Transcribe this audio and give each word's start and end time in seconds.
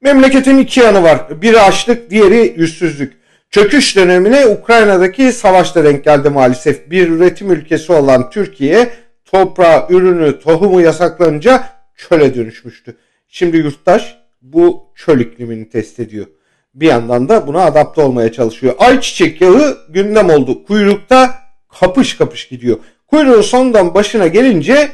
Memleketin 0.00 0.58
iki 0.58 0.80
yanı 0.80 1.02
var. 1.02 1.42
Biri 1.42 1.60
açlık, 1.60 2.10
diğeri 2.10 2.54
yüzsüzlük. 2.56 3.18
Çöküş 3.50 3.96
dönemine 3.96 4.46
Ukrayna'daki 4.46 5.32
savaşta 5.32 5.84
denk 5.84 6.04
geldi 6.04 6.30
maalesef. 6.30 6.90
Bir 6.90 7.08
üretim 7.08 7.52
ülkesi 7.52 7.92
olan 7.92 8.30
Türkiye 8.30 8.90
toprağı, 9.24 9.86
ürünü, 9.90 10.40
tohumu 10.40 10.80
yasaklanınca 10.80 11.64
çöle 11.96 12.34
dönüşmüştü. 12.34 12.96
Şimdi 13.28 13.56
yurttaş 13.56 14.18
bu 14.42 14.92
çöl 14.94 15.20
iklimini 15.20 15.68
test 15.68 16.00
ediyor. 16.00 16.26
Bir 16.74 16.86
yandan 16.86 17.28
da 17.28 17.46
buna 17.46 17.64
adapte 17.64 18.00
olmaya 18.00 18.32
çalışıyor. 18.32 18.74
Ayçiçek 18.78 19.40
yağı 19.40 19.78
gündem 19.88 20.30
oldu. 20.30 20.64
Kuyrukta 20.64 21.34
kapış 21.80 22.16
kapış 22.16 22.48
gidiyor. 22.48 22.78
Kuyruğun 23.06 23.42
sondan 23.42 23.94
başına 23.94 24.26
gelince 24.26 24.88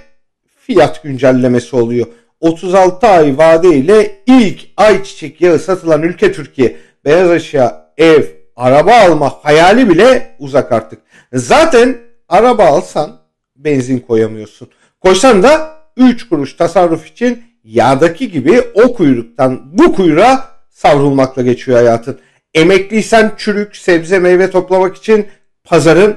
fiyat 0.61 1.03
güncellemesi 1.03 1.77
oluyor. 1.77 2.07
36 2.41 3.07
ay 3.07 3.39
vadeyle 3.39 4.23
ilk 4.27 4.61
ayçiçek 4.77 5.41
yağı 5.41 5.59
satılan 5.59 6.03
ülke 6.03 6.33
Türkiye. 6.33 6.77
Beyaz 7.05 7.31
eşya, 7.31 7.93
ev, 7.99 8.25
araba 8.57 8.95
alma 8.95 9.31
hayali 9.43 9.89
bile 9.89 10.37
uzak 10.39 10.73
artık. 10.73 11.03
Zaten 11.33 11.99
araba 12.29 12.65
alsan 12.65 13.21
benzin 13.57 13.99
koyamıyorsun. 13.99 14.69
Koysan 15.01 15.43
da 15.43 15.75
3 15.97 16.29
kuruş 16.29 16.57
tasarruf 16.57 17.07
için 17.07 17.45
yağdaki 17.65 18.31
gibi 18.31 18.63
o 18.75 18.95
kuyruktan 18.95 19.79
bu 19.79 19.95
kuyruğa 19.95 20.51
savrulmakla 20.71 21.43
geçiyor 21.43 21.79
hayatın. 21.79 22.19
Emekliysen 22.55 23.33
çürük, 23.37 23.77
sebze, 23.77 24.19
meyve 24.19 24.51
toplamak 24.51 24.97
için 24.97 25.27
pazarın 25.65 26.17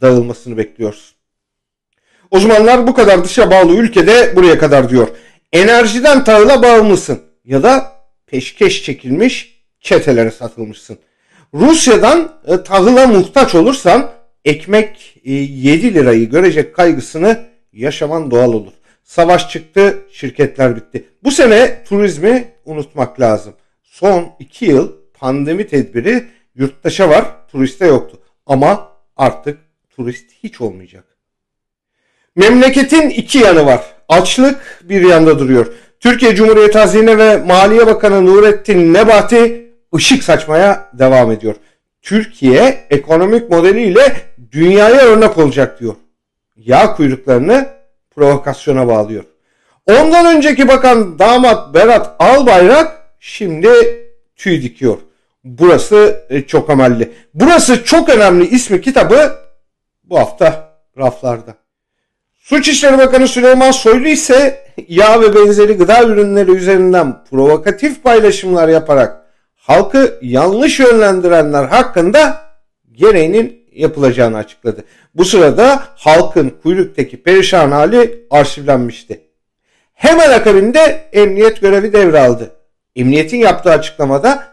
dağılmasını 0.00 0.56
bekliyorsun. 0.56 1.16
Uzmanlar 2.30 2.86
bu 2.86 2.94
kadar 2.94 3.24
dışa 3.24 3.50
bağlı 3.50 3.72
ülkede 3.76 4.36
buraya 4.36 4.58
kadar 4.58 4.90
diyor. 4.90 5.08
Enerjiden 5.52 6.24
tahıla 6.24 6.62
bağımlısın 6.62 7.22
ya 7.44 7.62
da 7.62 7.92
peşkeş 8.26 8.84
çekilmiş 8.84 9.62
çetelere 9.80 10.30
satılmışsın. 10.30 10.98
Rusya'dan 11.54 12.40
e, 12.46 12.62
tahıla 12.62 13.06
muhtaç 13.06 13.54
olursan 13.54 14.10
ekmek 14.44 15.20
e, 15.24 15.32
7 15.32 15.94
lirayı 15.94 16.30
görecek 16.30 16.76
kaygısını 16.76 17.44
yaşaman 17.72 18.30
doğal 18.30 18.52
olur. 18.52 18.72
Savaş 19.04 19.50
çıktı, 19.50 19.98
şirketler 20.12 20.76
bitti. 20.76 21.04
Bu 21.24 21.30
sene 21.30 21.84
turizmi 21.84 22.48
unutmak 22.64 23.20
lazım. 23.20 23.54
Son 23.82 24.32
2 24.38 24.64
yıl 24.64 24.92
pandemi 25.14 25.66
tedbiri 25.66 26.28
yurttaşa 26.54 27.08
var, 27.08 27.24
turiste 27.48 27.86
yoktu. 27.86 28.18
Ama 28.46 28.92
artık 29.16 29.58
turist 29.90 30.30
hiç 30.42 30.60
olmayacak. 30.60 31.04
Memleketin 32.36 33.10
iki 33.10 33.38
yanı 33.38 33.66
var. 33.66 33.84
Açlık 34.08 34.81
bir 34.88 35.02
yanda 35.02 35.38
duruyor. 35.38 35.66
Türkiye 36.00 36.34
Cumhuriyeti 36.34 36.78
Hazine 36.78 37.18
ve 37.18 37.36
Maliye 37.36 37.86
Bakanı 37.86 38.26
Nurettin 38.26 38.94
Nebati 38.94 39.70
ışık 39.94 40.24
saçmaya 40.24 40.90
devam 40.92 41.32
ediyor. 41.32 41.54
Türkiye 42.02 42.86
ekonomik 42.90 43.50
modeliyle 43.50 44.16
dünyaya 44.52 45.00
örnek 45.00 45.38
olacak 45.38 45.80
diyor. 45.80 45.94
Yağ 46.56 46.94
kuyruklarını 46.94 47.68
provokasyona 48.14 48.88
bağlıyor. 48.88 49.24
Ondan 49.86 50.36
önceki 50.36 50.68
bakan 50.68 51.18
damat 51.18 51.74
Berat 51.74 52.16
Albayrak 52.18 53.02
şimdi 53.20 53.68
tüy 54.36 54.62
dikiyor. 54.62 54.98
Burası 55.44 56.26
e, 56.30 56.42
çok 56.42 56.70
amelli. 56.70 57.12
Burası 57.34 57.84
çok 57.84 58.08
önemli 58.08 58.48
ismi 58.48 58.80
kitabı 58.80 59.32
bu 60.04 60.18
hafta 60.18 60.78
raflarda. 60.98 61.54
Suç 62.38 62.68
İşleri 62.68 62.98
Bakanı 62.98 63.28
Süleyman 63.28 63.70
Soylu 63.70 64.08
ise 64.08 64.61
yağ 64.88 65.20
ve 65.20 65.34
benzeri 65.34 65.76
gıda 65.76 66.04
ürünleri 66.04 66.50
üzerinden 66.50 67.24
provokatif 67.24 68.02
paylaşımlar 68.02 68.68
yaparak 68.68 69.22
halkı 69.54 70.18
yanlış 70.22 70.80
yönlendirenler 70.80 71.64
hakkında 71.64 72.42
gereğinin 72.92 73.62
yapılacağını 73.72 74.36
açıkladı. 74.36 74.84
Bu 75.14 75.24
sırada 75.24 75.82
halkın 75.94 76.52
kuyruktaki 76.62 77.22
perişan 77.22 77.70
hali 77.70 78.26
arşivlenmişti. 78.30 79.20
Hemen 79.92 80.30
akabinde 80.30 81.08
emniyet 81.12 81.60
görevi 81.60 81.92
devraldı. 81.92 82.50
Emniyetin 82.96 83.36
yaptığı 83.36 83.70
açıklamada 83.70 84.44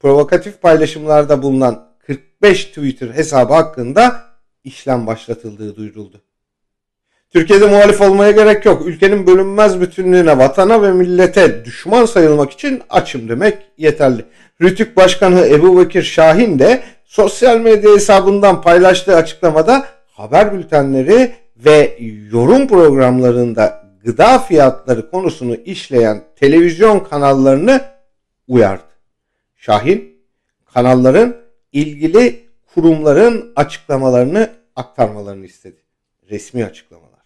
provokatif 0.00 0.62
paylaşımlarda 0.62 1.42
bulunan 1.42 1.86
45 2.06 2.64
Twitter 2.64 3.08
hesabı 3.08 3.54
hakkında 3.54 4.22
işlem 4.64 5.06
başlatıldığı 5.06 5.76
duyuruldu. 5.76 6.22
Türkiye'de 7.36 7.66
muhalif 7.66 8.00
olmaya 8.00 8.30
gerek 8.30 8.64
yok. 8.64 8.86
Ülkenin 8.86 9.26
bölünmez 9.26 9.80
bütünlüğüne, 9.80 10.38
vatana 10.38 10.82
ve 10.82 10.92
millete 10.92 11.64
düşman 11.64 12.06
sayılmak 12.06 12.50
için 12.52 12.82
açım 12.90 13.28
demek 13.28 13.58
yeterli. 13.78 14.24
Rütük 14.62 14.96
Başkanı 14.96 15.46
Ebu 15.46 15.78
Bekir 15.78 16.02
Şahin 16.02 16.58
de 16.58 16.82
sosyal 17.04 17.60
medya 17.60 17.90
hesabından 17.90 18.62
paylaştığı 18.62 19.16
açıklamada 19.16 19.86
haber 20.12 20.52
bültenleri 20.54 21.32
ve 21.56 21.98
yorum 22.32 22.68
programlarında 22.68 23.84
gıda 24.04 24.38
fiyatları 24.38 25.10
konusunu 25.10 25.54
işleyen 25.54 26.22
televizyon 26.36 27.00
kanallarını 27.00 27.80
uyardı. 28.48 28.92
Şahin, 29.56 30.18
kanalların 30.74 31.36
ilgili 31.72 32.46
kurumların 32.74 33.52
açıklamalarını 33.56 34.50
aktarmalarını 34.76 35.46
istedi. 35.46 35.80
Resmi 36.30 36.64
açıklamalar. 36.64 37.16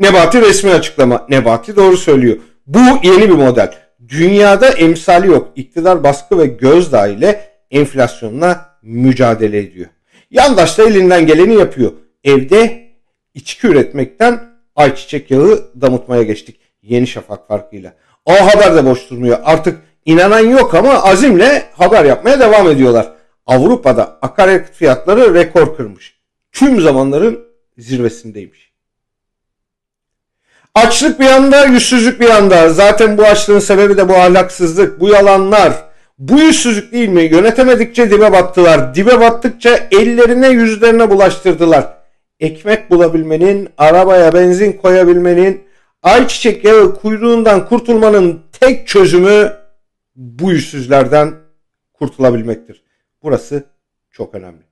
Nebati 0.00 0.40
resmi 0.40 0.72
açıklama. 0.72 1.26
Nebati 1.28 1.76
doğru 1.76 1.96
söylüyor. 1.96 2.36
Bu 2.66 2.78
yeni 3.02 3.22
bir 3.22 3.34
model. 3.34 3.74
Dünyada 4.08 4.68
emsali 4.68 5.26
yok. 5.26 5.52
İktidar 5.56 6.04
baskı 6.04 6.38
ve 6.38 6.46
gözdağı 6.46 7.12
ile 7.12 7.50
enflasyonla 7.70 8.78
mücadele 8.82 9.58
ediyor. 9.58 9.86
Yandaş 10.30 10.78
da 10.78 10.84
elinden 10.84 11.26
geleni 11.26 11.54
yapıyor. 11.54 11.92
Evde 12.24 12.90
içki 13.34 13.66
üretmekten 13.66 14.40
ayçiçek 14.76 15.30
yağı 15.30 15.70
damıtmaya 15.80 16.22
geçtik. 16.22 16.60
Yeni 16.82 17.06
Şafak 17.06 17.48
farkıyla. 17.48 17.94
O 18.24 18.32
haber 18.32 18.76
de 18.76 18.86
boş 18.86 19.10
durmuyor. 19.10 19.38
Artık 19.44 19.78
inanan 20.04 20.46
yok 20.46 20.74
ama 20.74 20.92
azimle 20.92 21.62
haber 21.72 22.04
yapmaya 22.04 22.40
devam 22.40 22.70
ediyorlar. 22.70 23.12
Avrupa'da 23.46 24.18
akaryakıt 24.22 24.74
fiyatları 24.74 25.34
rekor 25.34 25.76
kırmış. 25.76 26.20
Tüm 26.52 26.80
zamanların 26.80 27.40
zirvesindeymiş. 27.78 28.69
Açlık 30.74 31.20
bir 31.20 31.24
yanda, 31.24 31.64
yüzsüzlük 31.64 32.20
bir 32.20 32.28
yanda. 32.28 32.70
Zaten 32.70 33.18
bu 33.18 33.22
açlığın 33.22 33.58
sebebi 33.58 33.96
de 33.96 34.08
bu 34.08 34.14
ahlaksızlık, 34.14 35.00
bu 35.00 35.08
yalanlar. 35.08 35.72
Bu 36.18 36.40
yüzsüzlük 36.40 36.92
değil 36.92 37.08
mi? 37.08 37.22
Yönetemedikçe 37.22 38.10
dibe 38.10 38.32
battılar. 38.32 38.94
Dibe 38.94 39.20
battıkça 39.20 39.88
ellerine 39.90 40.48
yüzlerine 40.48 41.10
bulaştırdılar. 41.10 41.96
Ekmek 42.40 42.90
bulabilmenin, 42.90 43.68
arabaya 43.78 44.34
benzin 44.34 44.72
koyabilmenin, 44.72 45.64
ayçiçek 46.02 46.64
yağı 46.64 46.94
kuyruğundan 47.00 47.68
kurtulmanın 47.68 48.42
tek 48.60 48.88
çözümü 48.88 49.52
bu 50.16 50.52
yüzsüzlerden 50.52 51.34
kurtulabilmektir. 51.92 52.82
Burası 53.22 53.64
çok 54.10 54.34
önemli. 54.34 54.69